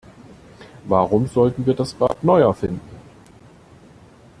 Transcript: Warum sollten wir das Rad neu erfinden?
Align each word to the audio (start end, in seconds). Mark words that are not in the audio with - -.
Warum 0.87 1.27
sollten 1.27 1.63
wir 1.67 1.75
das 1.75 2.01
Rad 2.01 2.23
neu 2.23 2.41
erfinden? 2.41 2.81